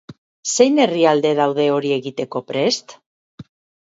[0.53, 2.97] Zein herrialde daude hori egiteko prest?